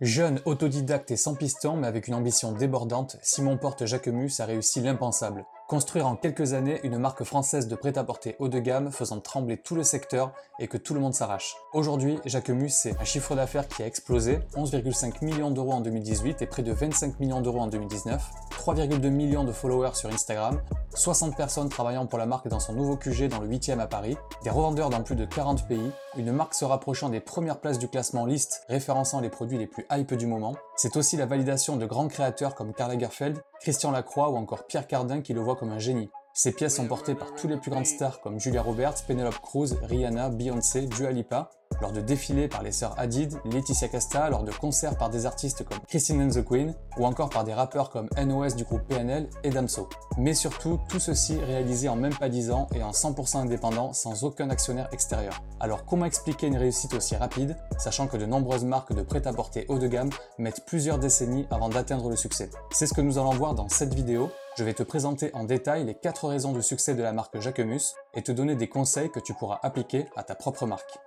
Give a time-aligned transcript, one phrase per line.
[0.00, 4.80] Jeune, autodidacte et sans piston, mais avec une ambition débordante, Simon Porte Jacquemus a réussi
[4.80, 5.44] l'impensable.
[5.66, 9.74] Construire en quelques années une marque française de prêt-à-porter haut de gamme faisant trembler tout
[9.74, 11.56] le secteur et que tout le monde s'arrache.
[11.72, 16.46] Aujourd'hui, Jacquemus, c'est un chiffre d'affaires qui a explosé, 11,5 millions d'euros en 2018 et
[16.46, 20.60] près de 25 millions d'euros en 2019, 3,2 millions de followers sur Instagram,
[20.94, 24.18] 60 personnes travaillant pour la marque dans son nouveau QG dans le 8e à Paris,
[24.44, 27.88] des revendeurs dans plus de 40 pays, une marque se rapprochant des premières places du
[27.88, 30.54] classement liste référençant les produits les plus hype du moment.
[30.76, 34.86] C'est aussi la validation de grands créateurs comme Karl Lagerfeld, Christian Lacroix ou encore Pierre
[34.86, 36.10] Cardin qui le voient comme un génie.
[36.34, 39.72] Ces pièces sont portées par tous les plus grandes stars comme Julia Roberts, Penelope Cruz,
[39.82, 41.48] Rihanna, Beyoncé, Dua Lipa,
[41.84, 45.64] lors de défilés par les sœurs Hadid, Laetitia Casta, lors de concerts par des artistes
[45.64, 49.28] comme Christine and the Queen, ou encore par des rappeurs comme NOS du groupe PNL
[49.42, 49.90] et Damso.
[50.16, 54.24] Mais surtout, tout ceci réalisé en même pas 10 ans et en 100% indépendant, sans
[54.24, 55.42] aucun actionnaire extérieur.
[55.60, 59.78] Alors comment expliquer une réussite aussi rapide, sachant que de nombreuses marques de prêt-à-porter haut
[59.78, 62.48] de gamme mettent plusieurs décennies avant d'atteindre le succès?
[62.70, 65.84] C'est ce que nous allons voir dans cette vidéo, je vais te présenter en détail
[65.84, 69.20] les 4 raisons de succès de la marque Jacquemus et te donner des conseils que
[69.20, 70.98] tu pourras appliquer à ta propre marque.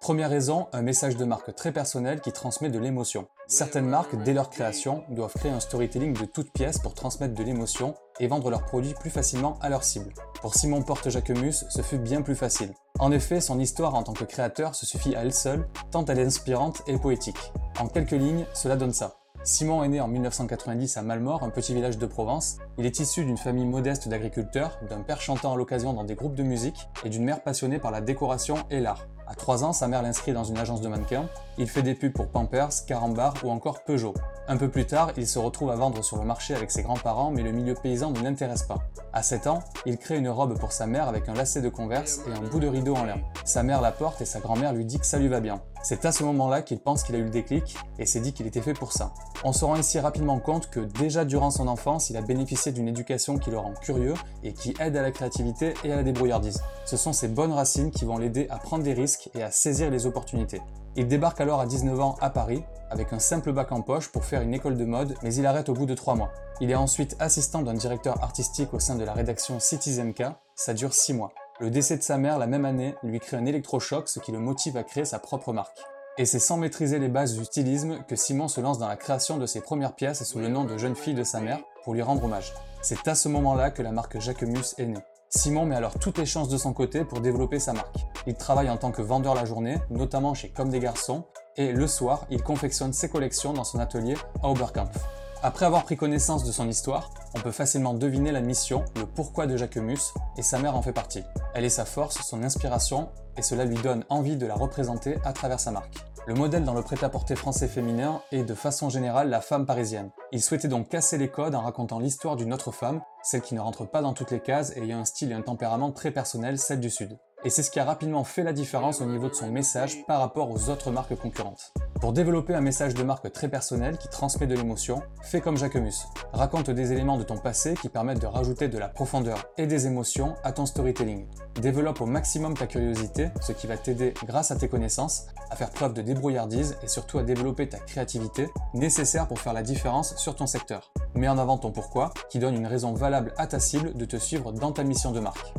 [0.00, 3.26] Première raison, un message de marque très personnel qui transmet de l'émotion.
[3.48, 7.42] Certaines marques, dès leur création, doivent créer un storytelling de toutes pièces pour transmettre de
[7.42, 10.14] l'émotion et vendre leurs produits plus facilement à leur cible.
[10.40, 12.72] Pour Simon Porte Jacquemus, ce fut bien plus facile.
[13.00, 16.20] En effet, son histoire en tant que créateur se suffit à elle seule, tant elle
[16.20, 17.52] est inspirante et poétique.
[17.80, 19.16] En quelques lignes, cela donne ça.
[19.42, 22.58] Simon est né en 1990 à Malmort, un petit village de Provence.
[22.76, 26.34] Il est issu d'une famille modeste d'agriculteurs, d'un père chantant à l'occasion dans des groupes
[26.34, 29.06] de musique et d'une mère passionnée par la décoration et l'art.
[29.30, 31.28] À 3 ans, sa mère l'inscrit dans une agence de mannequins.
[31.58, 34.14] Il fait des pubs pour Pampers, Carambar ou encore Peugeot.
[34.48, 37.30] Un peu plus tard, il se retrouve à vendre sur le marché avec ses grands-parents,
[37.30, 38.78] mais le milieu paysan ne l'intéresse pas.
[39.12, 42.20] À 7 ans, il crée une robe pour sa mère avec un lacet de converse
[42.26, 43.18] et un bout de rideau en lin.
[43.44, 45.60] Sa mère la porte et sa grand-mère lui dit que ça lui va bien.
[45.82, 48.46] C'est à ce moment-là qu'il pense qu'il a eu le déclic et s'est dit qu'il
[48.46, 49.12] était fait pour ça.
[49.44, 52.88] On se rend ici rapidement compte que déjà durant son enfance, il a bénéficié d'une
[52.88, 56.60] éducation qui le rend curieux et qui aide à la créativité et à la débrouillardise.
[56.84, 59.90] Ce sont ces bonnes racines qui vont l'aider à prendre des risques et à saisir
[59.90, 60.60] les opportunités.
[60.96, 64.24] Il débarque alors à 19 ans à Paris avec un simple bac en poche pour
[64.24, 66.32] faire une école de mode, mais il arrête au bout de 3 mois.
[66.60, 70.24] Il est ensuite assistant d'un directeur artistique au sein de la rédaction Citizen K,
[70.54, 71.32] ça dure 6 mois.
[71.60, 74.38] Le décès de sa mère la même année lui crée un électrochoc, ce qui le
[74.38, 75.78] motive à créer sa propre marque.
[76.16, 79.36] Et c'est sans maîtriser les bases du stylisme que Simon se lance dans la création
[79.36, 82.02] de ses premières pièces sous le nom de jeune fille de sa mère pour lui
[82.02, 82.52] rendre hommage.
[82.82, 85.02] C'est à ce moment-là que la marque Jacquemus est née.
[85.30, 87.98] Simon met alors toutes les chances de son côté pour développer sa marque.
[88.26, 91.24] Il travaille en tant que vendeur la journée, notamment chez Comme des Garçons,
[91.56, 94.96] et le soir, il confectionne ses collections dans son atelier à Oberkampf.
[95.42, 99.46] Après avoir pris connaissance de son histoire, on peut facilement deviner la mission, le pourquoi
[99.46, 101.22] de Jacquemus, et sa mère en fait partie.
[101.54, 105.34] Elle est sa force, son inspiration, et cela lui donne envie de la représenter à
[105.34, 105.98] travers sa marque.
[106.28, 110.10] Le modèle dans le prêt-à-porter français féminin est de façon générale la femme parisienne.
[110.30, 113.60] Il souhaitait donc casser les codes en racontant l'histoire d'une autre femme, celle qui ne
[113.60, 116.58] rentre pas dans toutes les cases et ayant un style et un tempérament très personnel,
[116.58, 117.16] celle du Sud.
[117.44, 120.18] Et c'est ce qui a rapidement fait la différence au niveau de son message par
[120.18, 121.72] rapport aux autres marques concurrentes.
[122.00, 126.08] Pour développer un message de marque très personnel qui transmet de l'émotion, fais comme Jacquemus.
[126.32, 129.86] Raconte des éléments de ton passé qui permettent de rajouter de la profondeur et des
[129.86, 131.26] émotions à ton storytelling.
[131.60, 135.70] Développe au maximum ta curiosité, ce qui va t'aider, grâce à tes connaissances, à faire
[135.70, 140.34] preuve de débrouillardise et surtout à développer ta créativité, nécessaire pour faire la différence sur
[140.34, 140.90] ton secteur.
[141.14, 144.16] Mets en avant ton pourquoi, qui donne une raison valable à ta cible de te
[144.16, 145.54] suivre dans ta mission de marque.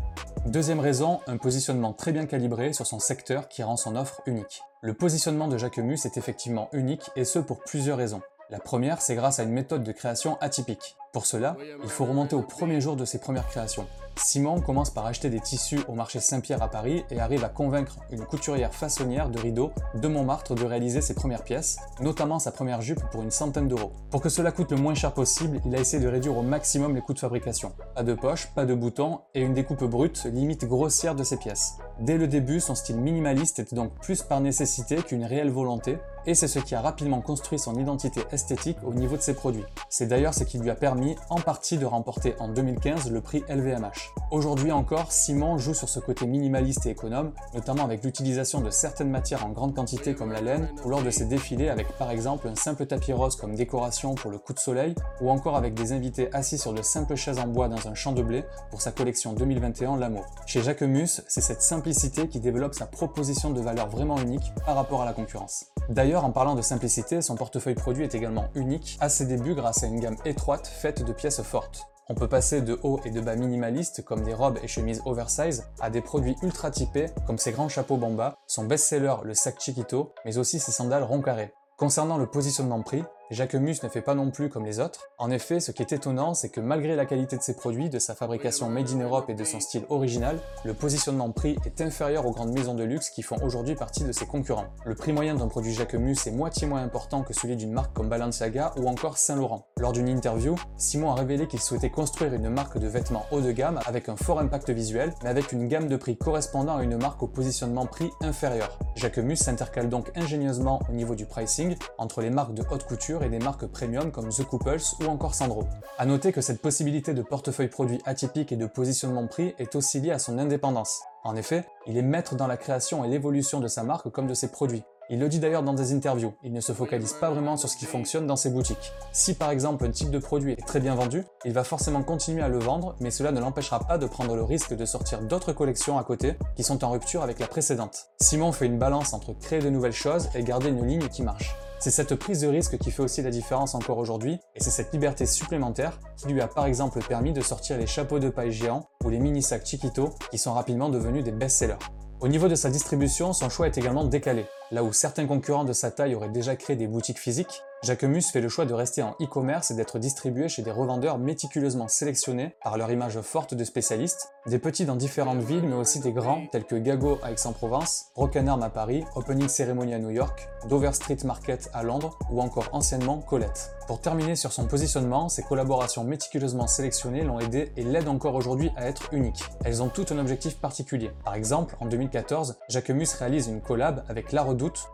[0.45, 4.61] Deuxième raison, un positionnement très bien calibré sur son secteur qui rend son offre unique.
[4.81, 8.21] Le positionnement de Jacquemus est effectivement unique et ce pour plusieurs raisons.
[8.51, 10.97] La première, c'est grâce à une méthode de création atypique.
[11.13, 13.85] Pour cela, il faut remonter au premier jour de ses premières créations.
[14.15, 17.97] Simon commence par acheter des tissus au marché Saint-Pierre à Paris et arrive à convaincre
[18.11, 22.81] une couturière façonnière de rideaux de Montmartre de réaliser ses premières pièces, notamment sa première
[22.81, 23.93] jupe pour une centaine d'euros.
[24.09, 26.95] Pour que cela coûte le moins cher possible, il a essayé de réduire au maximum
[26.95, 27.71] les coûts de fabrication.
[27.95, 31.75] Pas de poche, pas de boutons et une découpe brute, limite grossière de ses pièces.
[31.99, 36.35] Dès le début, son style minimaliste était donc plus par nécessité qu'une réelle volonté, et
[36.35, 39.65] c'est ce qui a rapidement construit son identité esthétique au niveau de ses produits.
[39.89, 43.43] C'est d'ailleurs ce qui lui a permis en partie de remporter en 2015 le prix
[43.49, 44.13] LVMH.
[44.31, 49.09] Aujourd'hui encore, Simon joue sur ce côté minimaliste et économe, notamment avec l'utilisation de certaines
[49.09, 52.47] matières en grande quantité comme la laine, ou lors de ses défilés avec par exemple
[52.47, 55.93] un simple tapis rose comme décoration pour le coup de soleil, ou encore avec des
[55.93, 58.91] invités assis sur de simples chaises en bois dans un champ de blé pour sa
[58.91, 60.25] collection 2021 L'amour.
[60.45, 65.01] Chez Jacquemus, c'est cette simplicité qui développe sa proposition de valeur vraiment unique par rapport
[65.01, 65.65] à la concurrence.
[65.89, 69.83] D'ailleurs, en parlant de simplicité, son portefeuille produit est également unique à ses débuts grâce
[69.83, 71.81] à une gamme étroite faite de pièces fortes.
[72.09, 75.65] On peut passer de hauts et de bas minimalistes comme des robes et chemises oversize
[75.79, 80.13] à des produits ultra typés comme ses grands chapeaux Bamba, son best-seller le sac Chiquito,
[80.25, 81.53] mais aussi ses sandales rond carré.
[81.75, 85.11] Concernant le positionnement prix, Jacquemus ne fait pas non plus comme les autres.
[85.19, 87.99] En effet, ce qui est étonnant, c'est que malgré la qualité de ses produits, de
[87.99, 92.25] sa fabrication made in Europe et de son style original, le positionnement prix est inférieur
[92.25, 94.65] aux grandes maisons de luxe qui font aujourd'hui partie de ses concurrents.
[94.83, 98.09] Le prix moyen d'un produit Jacquemus est moitié moins important que celui d'une marque comme
[98.09, 99.67] Balenciaga ou encore Saint Laurent.
[99.77, 103.51] Lors d'une interview, Simon a révélé qu'il souhaitait construire une marque de vêtements haut de
[103.51, 106.97] gamme avec un fort impact visuel, mais avec une gamme de prix correspondant à une
[106.97, 108.79] marque au positionnement prix inférieur.
[108.95, 113.29] Jacquemus s'intercale donc ingénieusement au niveau du pricing entre les marques de haute couture et
[113.29, 115.63] des marques premium comme The Couples ou encore Sandro.
[115.97, 119.99] A noter que cette possibilité de portefeuille produit atypique et de positionnement prix est aussi
[119.99, 121.01] liée à son indépendance.
[121.23, 124.33] En effet, il est maître dans la création et l'évolution de sa marque comme de
[124.33, 124.83] ses produits.
[125.11, 127.77] Il le dit d'ailleurs dans des interviews, il ne se focalise pas vraiment sur ce
[127.77, 128.93] qui fonctionne dans ses boutiques.
[129.11, 132.43] Si par exemple un type de produit est très bien vendu, il va forcément continuer
[132.43, 135.51] à le vendre, mais cela ne l'empêchera pas de prendre le risque de sortir d'autres
[135.51, 138.09] collections à côté qui sont en rupture avec la précédente.
[138.21, 141.55] Simon fait une balance entre créer de nouvelles choses et garder une ligne qui marche.
[141.81, 144.91] C'est cette prise de risque qui fait aussi la différence encore aujourd'hui, et c'est cette
[144.91, 148.85] liberté supplémentaire qui lui a par exemple permis de sortir les chapeaux de paille géants
[149.05, 151.79] ou les mini-sacs Chiquito qui sont rapidement devenus des best-sellers.
[152.19, 154.45] Au niveau de sa distribution, son choix est également décalé.
[154.71, 158.41] Là où certains concurrents de sa taille auraient déjà créé des boutiques physiques, Jacquemus fait
[158.41, 162.77] le choix de rester en e-commerce et d'être distribué chez des revendeurs méticuleusement sélectionnés par
[162.77, 166.65] leur image forte de spécialistes, des petits dans différentes villes mais aussi des grands tels
[166.65, 171.69] que Gago à Aix-en-Provence, Rockenarm à Paris, Opening Ceremony à New York, Dover Street Market
[171.73, 173.71] à Londres ou encore anciennement Colette.
[173.87, 178.71] Pour terminer sur son positionnement, ses collaborations méticuleusement sélectionnées l'ont aidé et l'aident encore aujourd'hui
[178.75, 179.43] à être unique.
[179.65, 181.09] Elles ont toutes un objectif particulier.
[181.23, 184.43] Par exemple, en 2014, Jacquemus réalise une collab avec La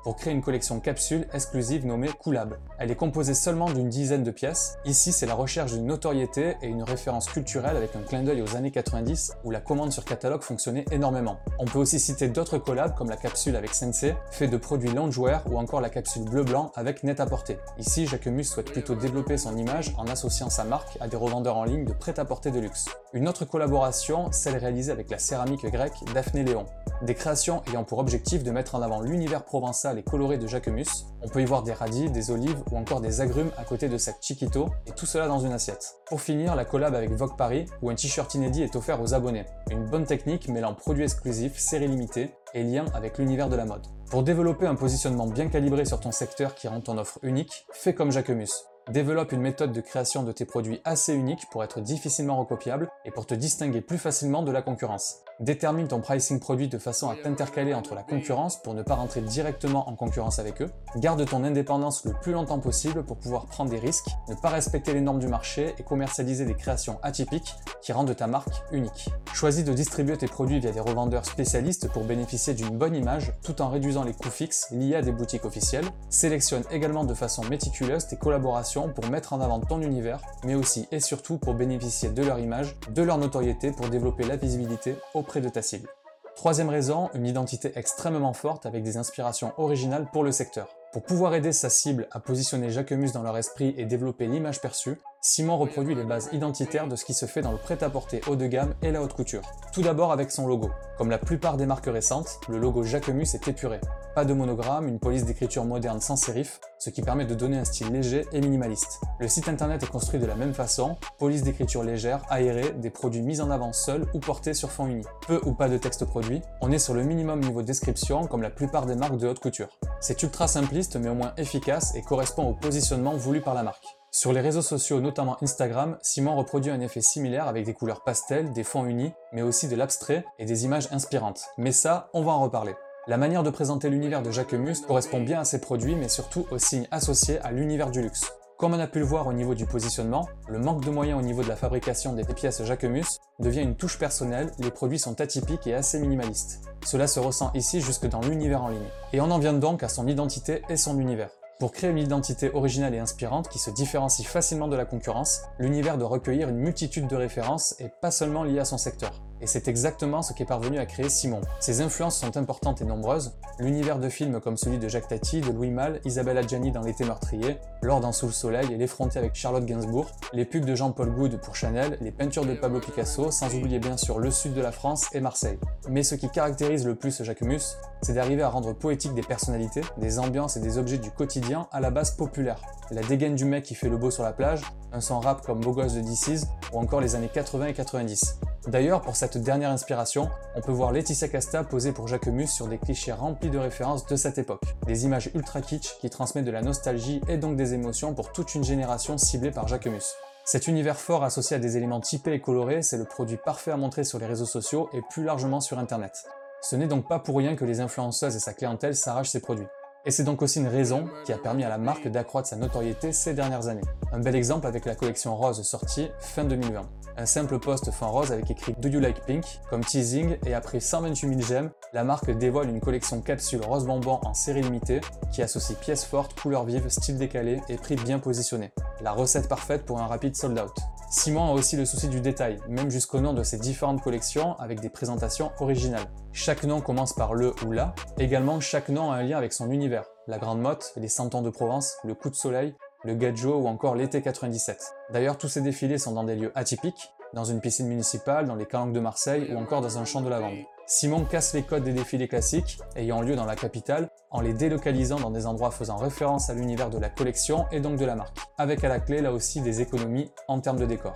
[0.04, 2.58] Pour créer une collection capsule exclusive nommée Coolab.
[2.78, 4.78] Elle est composée seulement d'une dizaine de pièces.
[4.86, 8.56] Ici, c'est la recherche d'une notoriété et une référence culturelle avec un clin d'œil aux
[8.56, 11.40] années 90 où la commande sur catalogue fonctionnait énormément.
[11.58, 15.42] On peut aussi citer d'autres collabs comme la capsule avec Sensei, fait de produits loungewear
[15.52, 17.58] ou encore la capsule bleu-blanc avec Net-à-Porter.
[17.80, 21.64] Ici, Jacquemus souhaite plutôt développer son image en associant sa marque à des revendeurs en
[21.64, 22.86] ligne de prêt-à-porter de luxe.
[23.14, 26.66] Une autre collaboration, celle réalisée avec la céramique grecque Daphné Léon.
[27.02, 31.06] Des créations ayant pour objectif de mettre en avant l'univers provençal et coloré de Jacquemus.
[31.22, 33.98] On peut y voir des radis, des olives ou encore des agrumes à côté de
[33.98, 35.96] sacs Chiquito, et tout cela dans une assiette.
[36.08, 39.46] Pour finir, la collab avec Vogue Paris, où un t-shirt inédit est offert aux abonnés.
[39.72, 43.88] Une bonne technique mêlant produits exclusifs, séries limitées, et lien avec l'univers de la mode.
[44.10, 47.94] Pour développer un positionnement bien calibré sur ton secteur qui rend ton offre unique, fais
[47.94, 48.52] comme Jacquemus.
[48.92, 53.10] Développe une méthode de création de tes produits assez unique pour être difficilement recopiable et
[53.10, 55.22] pour te distinguer plus facilement de la concurrence.
[55.40, 59.22] Détermine ton pricing produit de façon à t'intercaler entre la concurrence pour ne pas rentrer
[59.22, 60.70] directement en concurrence avec eux.
[60.98, 64.94] Garde ton indépendance le plus longtemps possible pour pouvoir prendre des risques, ne pas respecter
[64.94, 69.10] les normes du marché et commercialiser des créations atypiques qui rendent ta marque unique.
[69.34, 73.64] Choisis de distribuer tes produits via des revendeurs spécialistes pour bénéficier d'une bonne image tout
[73.64, 75.86] en réduisant les coûts fixes liés à des boutiques officielles.
[76.10, 80.88] Sélectionne également de façon méticuleuse tes collaborations pour mettre en avant ton univers, mais aussi
[80.92, 85.24] et surtout pour bénéficier de leur image, de leur notoriété pour développer la visibilité au
[85.24, 85.90] près de ta cible.
[86.36, 90.68] Troisième raison, une identité extrêmement forte avec des inspirations originales pour le secteur.
[90.92, 94.98] Pour pouvoir aider sa cible à positionner Jacquemus dans leur esprit et développer l'image perçue,
[95.28, 98.46] Simon reproduit les bases identitaires de ce qui se fait dans le prêt-à-porter haut de
[98.46, 99.42] gamme et la haute couture.
[99.74, 100.70] Tout d'abord avec son logo.
[101.00, 103.82] Comme la plupart des marques récentes, le logo Jacquemus est épuré.
[104.14, 107.66] Pas de monogramme, une police d'écriture moderne sans sérif, ce qui permet de donner un
[107.66, 109.02] style léger et minimaliste.
[109.20, 113.24] Le site internet est construit de la même façon, police d'écriture légère, aérée, des produits
[113.24, 115.06] mis en avant seuls ou portés sur fond uni.
[115.26, 118.52] Peu ou pas de texte produit, on est sur le minimum niveau description comme la
[118.52, 119.80] plupart des marques de haute couture.
[120.02, 123.88] C'est ultra simpliste mais au moins efficace et correspond au positionnement voulu par la marque.
[124.16, 128.54] Sur les réseaux sociaux, notamment Instagram, Simon reproduit un effet similaire avec des couleurs pastel,
[128.54, 131.48] des fonds unis, mais aussi de l'abstrait et des images inspirantes.
[131.58, 132.76] Mais ça, on va en reparler.
[133.08, 136.58] La manière de présenter l'univers de Jacquemus correspond bien à ses produits, mais surtout aux
[136.58, 138.32] signes associés à l'univers du luxe.
[138.58, 141.22] Comme on a pu le voir au niveau du positionnement, le manque de moyens au
[141.22, 145.68] niveau de la fabrication des pièces Jacquemus devient une touche personnelle, les produits sont atypiques
[145.68, 146.62] et assez minimalistes.
[146.86, 148.90] Cela se ressent ici jusque dans l'univers en ligne.
[149.12, 151.32] Et on en vient donc à son identité et son univers.
[151.58, 155.98] Pour créer une identité originale et inspirante qui se différencie facilement de la concurrence, l'univers
[155.98, 159.24] doit recueillir une multitude de références et pas seulement liées à son secteur.
[159.42, 161.42] Et c'est exactement ce qu'est parvenu à créer Simon.
[161.60, 163.34] Ses influences sont importantes et nombreuses.
[163.60, 167.04] L'univers de films comme celui de Jacques Tati, de Louis Malle, Isabelle Adjani dans L'été
[167.04, 171.10] meurtrier, Lord en Sous le soleil et l'effronté avec Charlotte Gainsbourg, les pubs de Jean-Paul
[171.12, 174.62] Goud pour Chanel, les peintures de Pablo Picasso, sans oublier bien sûr le sud de
[174.62, 175.60] la France et Marseille.
[175.90, 180.20] Mais ce qui caractérise le plus Jacquemus, c'est d'arriver à rendre poétique des personnalités, des
[180.20, 182.62] ambiances et des objets du quotidien à la base populaire.
[182.92, 184.62] La dégaine du mec qui fait le beau sur la plage,
[184.92, 188.40] un son rap comme Beau de DC's ou encore les années 80 et 90.
[188.68, 192.80] D'ailleurs, pour cette dernière inspiration, on peut voir Laetitia Casta poser pour Jacquemus sur des
[192.80, 194.64] clichés remplis de références de cette époque.
[194.88, 198.56] Des images ultra kitsch qui transmettent de la nostalgie et donc des émotions pour toute
[198.56, 200.16] une génération ciblée par Jacquemus.
[200.46, 203.78] Cet univers fort associé à des éléments typés et colorés, c'est le produit parfait à
[203.78, 206.26] montrer sur les réseaux sociaux et plus largement sur internet.
[206.62, 209.68] Ce n'est donc pas pour rien que les influenceuses et sa clientèle s'arrachent ces produits.
[210.08, 213.12] Et c'est donc aussi une raison qui a permis à la marque d'accroître sa notoriété
[213.12, 213.82] ces dernières années.
[214.12, 216.82] Un bel exemple avec la collection rose sortie fin 2020.
[217.18, 220.80] Un simple post fin rose avec écrit Do you like pink comme teasing et après
[220.80, 225.42] 128 000 j'aime, la marque dévoile une collection capsule rose bonbon en série limitée qui
[225.42, 228.72] associe pièces fortes, couleurs vives, style décalé et prix bien positionné.
[229.02, 230.78] La recette parfaite pour un rapide sold out.
[231.10, 234.80] Simon a aussi le souci du détail, même jusqu'au nom de ses différentes collections avec
[234.80, 236.08] des présentations originales.
[236.32, 239.72] Chaque nom commence par le ou la, également chaque nom a un lien avec son
[239.72, 240.06] univers.
[240.28, 243.68] La Grande Motte, les 100 ans de Provence, le Coup de Soleil, le Gadjo ou
[243.68, 244.94] encore l'été 97.
[245.12, 248.66] D'ailleurs, tous ces défilés sont dans des lieux atypiques, dans une piscine municipale, dans les
[248.66, 250.58] calanques de Marseille ou encore dans un champ de lavande.
[250.88, 255.20] Simon casse les codes des défilés classiques ayant lieu dans la capitale en les délocalisant
[255.20, 258.38] dans des endroits faisant référence à l'univers de la collection et donc de la marque,
[258.60, 261.16] avec à la clé là aussi des économies en termes de décor.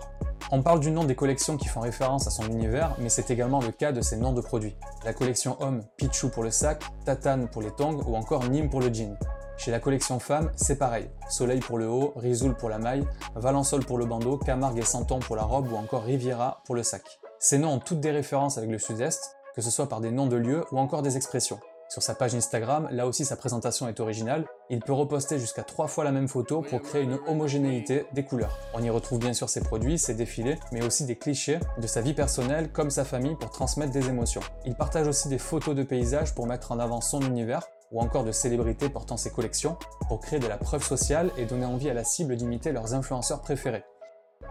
[0.51, 3.61] On parle du nom des collections qui font référence à son univers, mais c'est également
[3.61, 4.75] le cas de ses noms de produits.
[5.05, 8.79] La collection homme, Pichou pour le sac, Tatane pour les tongs ou encore Nîmes pour
[8.79, 9.15] le jean.
[9.57, 11.11] Chez la collection femme, c'est pareil.
[11.27, 15.19] Soleil pour le haut, Rizoul pour la maille, Valençol pour le bandeau, Camargue et Santon
[15.19, 17.03] pour la robe ou encore Riviera pour le sac.
[17.37, 20.27] Ces noms ont toutes des références avec le sud-est, que ce soit par des noms
[20.27, 21.59] de lieux ou encore des expressions.
[21.89, 25.87] Sur sa page Instagram, là aussi sa présentation est originale, il peut reposter jusqu'à trois
[25.87, 28.59] fois la même photo pour créer une homogénéité des couleurs.
[28.75, 32.01] On y retrouve bien sûr ses produits, ses défilés, mais aussi des clichés de sa
[32.01, 34.41] vie personnelle comme sa famille pour transmettre des émotions.
[34.65, 38.23] Il partage aussi des photos de paysages pour mettre en avant son univers, ou encore
[38.23, 39.75] de célébrités portant ses collections,
[40.07, 43.41] pour créer de la preuve sociale et donner envie à la cible d'imiter leurs influenceurs
[43.41, 43.83] préférés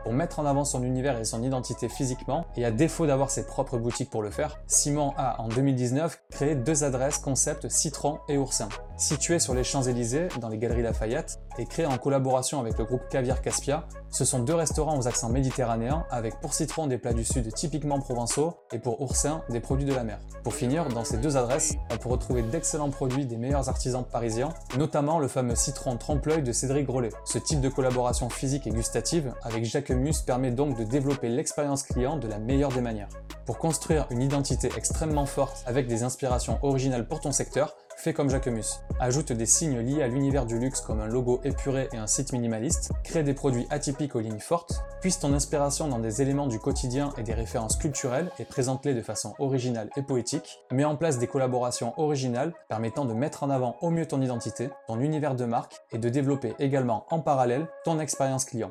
[0.02, 3.46] pour mettre en avant son univers et son identité physiquement, et à défaut d'avoir ses
[3.46, 8.36] propres boutiques pour le faire, Simon a en 2019 créé deux adresses concept Citron et
[8.36, 8.68] Oursin.
[8.98, 13.02] Situées sur les Champs-Élysées, dans les Galeries Lafayette, et créées en collaboration avec le groupe
[13.08, 17.24] Caviar Caspia, ce sont deux restaurants aux accents méditerranéens avec pour Citron des plats du
[17.24, 20.18] sud typiquement provençaux et pour Oursin des produits de la mer.
[20.42, 24.48] Pour finir, dans ces deux adresses, on peut retrouver d'excellents produits des meilleurs artisans parisiens,
[24.76, 27.10] notamment le fameux citron trompe-l'œil de Cédric Grolet.
[27.24, 31.84] Ce type de collaboration physique et gustative avec Jacques Mus permet donc de développer l'expérience
[31.84, 33.10] client de la meilleure des manières.
[33.46, 38.30] Pour construire une identité extrêmement forte avec des inspirations originales pour ton secteur, fais comme
[38.30, 38.80] Jacquemus.
[39.00, 42.32] Ajoute des signes liés à l'univers du luxe comme un logo épuré et un site
[42.32, 46.60] minimaliste, crée des produits atypiques aux lignes fortes, puise ton inspiration dans des éléments du
[46.60, 51.18] quotidien et des références culturelles et présente-les de façon originale et poétique, mets en place
[51.18, 55.44] des collaborations originales permettant de mettre en avant au mieux ton identité, ton univers de
[55.44, 58.70] marque et de développer également en parallèle ton expérience client.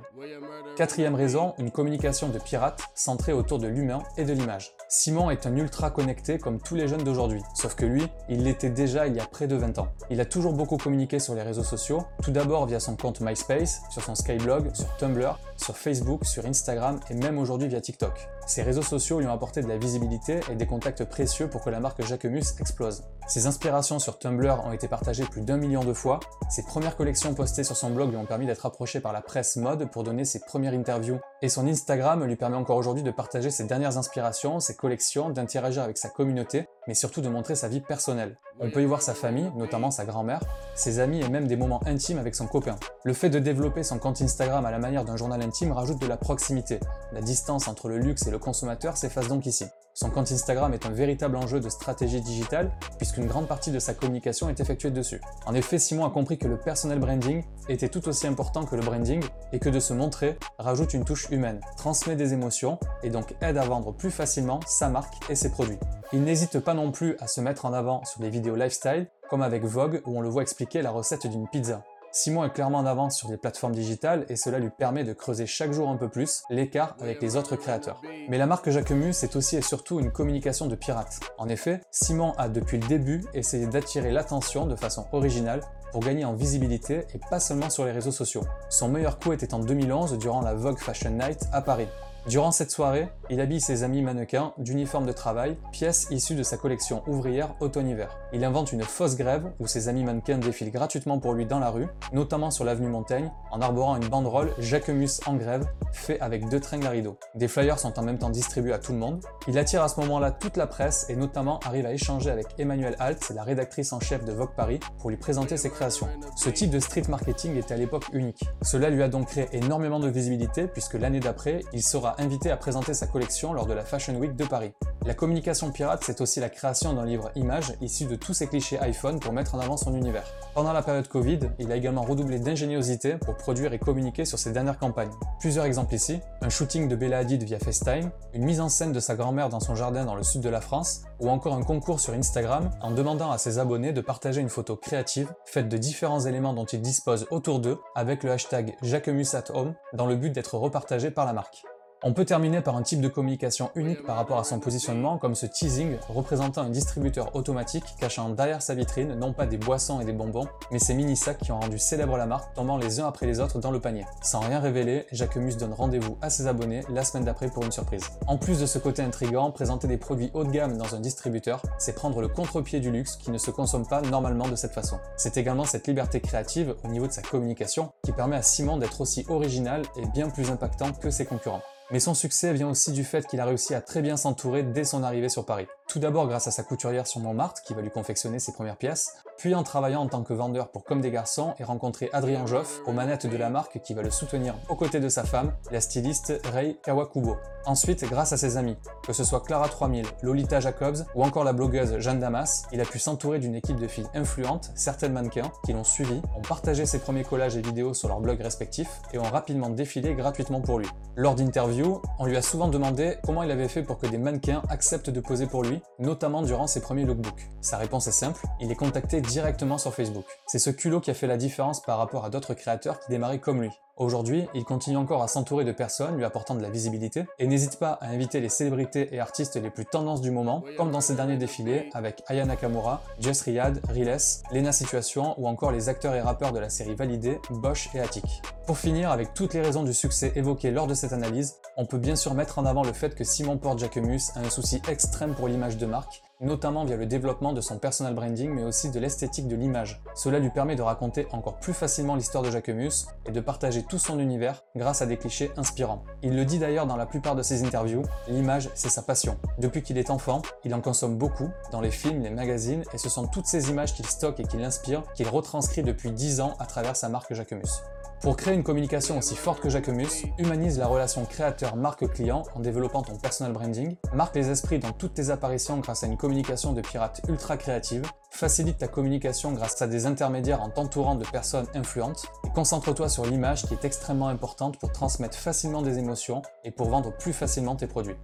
[0.77, 4.71] Quatrième raison, une communication de pirate centrée autour de l'humain et de l'image.
[4.87, 8.69] Simon est un ultra connecté comme tous les jeunes d'aujourd'hui, sauf que lui, il l'était
[8.69, 9.87] déjà il près de 20 ans.
[10.09, 13.81] Il a toujours beaucoup communiqué sur les réseaux sociaux, tout d'abord via son compte MySpace,
[13.89, 18.29] sur son Skyblog, sur Tumblr, sur Facebook, sur Instagram et même aujourd'hui via TikTok.
[18.45, 21.69] Ces réseaux sociaux lui ont apporté de la visibilité et des contacts précieux pour que
[21.69, 23.03] la marque Jacquemus explose.
[23.27, 26.21] Ses inspirations sur Tumblr ont été partagées plus d'un million de fois.
[26.49, 29.57] Ses premières collections postées sur son blog lui ont permis d'être approché par la presse
[29.57, 31.19] mode pour donner ses premières interviews.
[31.41, 35.83] Et son Instagram lui permet encore aujourd'hui de partager ses dernières inspirations, ses collections, d'interagir
[35.83, 38.37] avec sa communauté, mais surtout de montrer sa vie personnelle.
[38.59, 40.41] On peut y voir sa famille, notamment sa grand-mère,
[40.75, 42.77] ses amis et même des moments intimes avec son copain.
[43.03, 46.07] Le fait de développer son compte Instagram à la manière d'un journal intime rajoute de
[46.07, 46.79] la proximité.
[47.13, 49.65] La distance entre le luxe et le consommateur s'efface donc ici.
[49.99, 53.95] Son compte Instagram est un véritable enjeu de stratégie digitale puisqu'une grande partie de sa
[53.95, 55.19] communication est effectuée dessus.
[55.47, 58.83] En effet, Simon a compris que le personal branding était tout aussi important que le
[58.83, 59.23] branding
[59.53, 63.57] et que de se montrer rajoute une touche humaine, transmet des émotions et donc aide
[63.57, 65.79] à vendre plus facilement sa marque et ses produits.
[66.13, 69.41] Il n'hésite pas non plus à se mettre en avant sur des vidéos lifestyle comme
[69.41, 71.81] avec Vogue où on le voit expliquer la recette d'une pizza.
[72.17, 75.45] Simon est clairement en avance sur les plateformes digitales et cela lui permet de creuser
[75.45, 78.01] chaque jour un peu plus l'écart avec les autres créateurs.
[78.27, 81.19] Mais la marque Jacquemus c'est aussi et surtout une communication de pirate.
[81.37, 86.25] En effet, Simon a depuis le début essayé d'attirer l'attention de façon originale pour gagner
[86.25, 88.43] en visibilité et pas seulement sur les réseaux sociaux.
[88.69, 91.87] Son meilleur coup était en 2011 durant la Vogue Fashion Night à Paris.
[92.27, 96.57] Durant cette soirée, il habille ses amis mannequins d'uniformes de travail, pièces issues de sa
[96.57, 98.19] collection ouvrière automne-hiver.
[98.33, 101.69] Il invente une fausse grève où ses amis mannequins défilent gratuitement pour lui dans la
[101.69, 106.59] rue, notamment sur l'avenue Montaigne, en arborant une banderole Jacquemus en grève, fait avec deux
[106.59, 107.17] tringles à rideaux.
[107.35, 109.23] Des flyers sont en même temps distribués à tout le monde.
[109.47, 112.97] Il attire à ce moment-là toute la presse et notamment arrive à échanger avec Emmanuel
[112.99, 116.09] Alt, la rédactrice en chef de Vogue Paris, pour lui présenter ses créations.
[116.35, 118.43] Ce type de street marketing était à l'époque unique.
[118.63, 122.57] Cela lui a donc créé énormément de visibilité puisque l'année d'après, il sera invité à
[122.57, 124.73] présenter sa collection lors de la Fashion Week de Paris.
[125.05, 128.77] La communication pirate, c'est aussi la création d'un livre image issu de tous ces clichés
[128.79, 130.25] iPhone pour mettre en avant son univers.
[130.53, 134.51] Pendant la période Covid, il a également redoublé d'ingéniosité pour produire et communiquer sur ses
[134.51, 135.13] dernières campagnes.
[135.39, 138.99] Plusieurs exemples ici, un shooting de Bella Hadid via FaceTime, une mise en scène de
[138.99, 142.01] sa grand-mère dans son jardin dans le sud de la France, ou encore un concours
[142.01, 146.25] sur Instagram en demandant à ses abonnés de partager une photo créative faite de différents
[146.25, 151.11] éléments dont ils disposent autour d'eux avec le hashtag JacquemusAtHome dans le but d'être repartagé
[151.11, 151.63] par la marque.
[152.03, 155.33] On peut terminer par un type de communication unique par rapport à son positionnement, comme
[155.33, 160.05] ce teasing représentant un distributeur automatique cachant derrière sa vitrine non pas des boissons et
[160.05, 163.25] des bonbons, mais ces mini-sacs qui ont rendu célèbre la marque, tombant les uns après
[163.25, 164.05] les autres dans le panier.
[164.21, 168.03] Sans rien révéler, Jacquemus donne rendez-vous à ses abonnés la semaine d'après pour une surprise.
[168.27, 171.63] En plus de ce côté intrigant, présenter des produits haut de gamme dans un distributeur,
[171.79, 174.99] c'est prendre le contre-pied du luxe qui ne se consomme pas normalement de cette façon.
[175.15, 179.01] C'est également cette liberté créative au niveau de sa communication qui permet à Simon d'être
[179.01, 181.63] aussi original et bien plus impactant que ses concurrents.
[181.91, 184.83] Mais son succès vient aussi du fait qu'il a réussi à très bien s'entourer dès
[184.83, 185.67] son arrivée sur Paris.
[185.87, 189.13] Tout d'abord grâce à sa couturière sur Montmartre qui va lui confectionner ses premières pièces,
[189.37, 192.81] puis en travaillant en tant que vendeur pour Comme des Garçons et rencontrer Adrien Joff
[192.85, 195.79] aux manettes de la marque qui va le soutenir aux côtés de sa femme, la
[195.79, 197.37] styliste Rei Kawakubo.
[197.65, 198.75] Ensuite, grâce à ses amis,
[199.05, 202.85] que ce soit Clara 3000, Lolita Jacobs ou encore la blogueuse Jeanne Damas, il a
[202.85, 206.99] pu s'entourer d'une équipe de filles influentes, certaines mannequins, qui l'ont suivi, ont partagé ses
[206.99, 210.87] premiers collages et vidéos sur leurs blogs respectifs et ont rapidement défilé gratuitement pour lui.
[211.15, 214.61] Lors d'interviews, on lui a souvent demandé comment il avait fait pour que des mannequins
[214.69, 217.49] acceptent de poser pour lui notamment durant ses premiers lookbooks.
[217.61, 220.25] Sa réponse est simple, il est contacté directement sur Facebook.
[220.47, 223.39] C'est ce culot qui a fait la différence par rapport à d'autres créateurs qui démarraient
[223.39, 223.71] comme lui.
[223.97, 227.79] Aujourd'hui, il continue encore à s'entourer de personnes lui apportant de la visibilité et n'hésite
[227.79, 231.15] pas à inviter les célébrités et artistes les plus tendances du moment, comme dans ses
[231.15, 234.17] derniers défilés avec Aya Nakamura, Jess Riyad, Riles,
[234.51, 238.43] Lena Situation ou encore les acteurs et rappeurs de la série Validé, Bosch et Attic.
[238.67, 241.97] Pour finir, avec toutes les raisons du succès évoquées lors de cette analyse, on peut
[241.97, 245.33] bien sûr mettre en avant le fait que Simon Porte Jacquemus a un souci extrême
[245.33, 248.99] pour l'image de marque notamment via le développement de son personal branding mais aussi de
[248.99, 250.01] l'esthétique de l'image.
[250.15, 253.99] Cela lui permet de raconter encore plus facilement l'histoire de Jacquemus et de partager tout
[253.99, 256.03] son univers grâce à des clichés inspirants.
[256.21, 259.37] Il le dit d'ailleurs dans la plupart de ses interviews, l'image c'est sa passion.
[259.57, 263.09] Depuis qu'il est enfant, il en consomme beaucoup, dans les films, les magazines, et ce
[263.09, 266.65] sont toutes ces images qu'il stocke et qu'il inspire qu'il retranscrit depuis 10 ans à
[266.65, 267.81] travers sa marque Jacquemus.
[268.21, 273.15] Pour créer une communication aussi forte que Jacquemus, humanise la relation créateur-marque-client en développant ton
[273.15, 277.21] personal branding, marque les esprits dans toutes tes apparitions grâce à une communication de pirate
[277.29, 282.49] ultra créative, facilite ta communication grâce à des intermédiaires en t'entourant de personnes influentes, et
[282.49, 287.15] concentre-toi sur l'image qui est extrêmement importante pour transmettre facilement des émotions et pour vendre
[287.17, 288.17] plus facilement tes produits.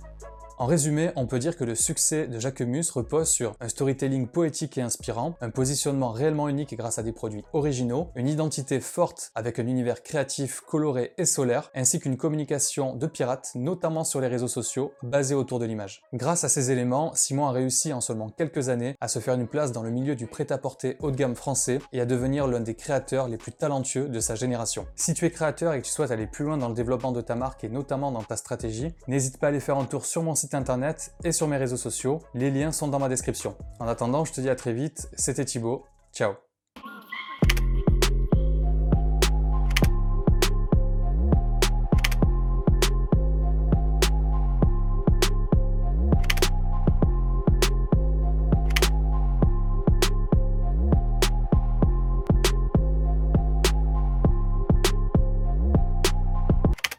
[0.64, 4.78] En résumé, on peut dire que le succès de Jacquemus repose sur un storytelling poétique
[4.78, 9.60] et inspirant, un positionnement réellement unique grâce à des produits originaux, une identité forte avec
[9.60, 14.48] un univers créatif, coloré et solaire, ainsi qu'une communication de pirate, notamment sur les réseaux
[14.48, 16.02] sociaux, basée autour de l'image.
[16.14, 19.50] Grâce à ces éléments, Simon a réussi en seulement quelques années à se faire une
[19.50, 22.76] place dans le milieu du prêt-à-porter haut de gamme français et à devenir l'un des
[22.76, 24.88] créateurs les plus talentueux de sa génération.
[24.96, 27.20] Si tu es créateur et que tu souhaites aller plus loin dans le développement de
[27.20, 30.24] ta marque et notamment dans ta stratégie, n'hésite pas à aller faire un tour sur
[30.24, 32.22] mon internet et sur mes réseaux sociaux.
[32.34, 33.56] Les liens sont dans ma description.
[33.80, 35.10] En attendant, je te dis à très vite.
[35.16, 35.86] C'était Thibaut.
[36.14, 36.34] Ciao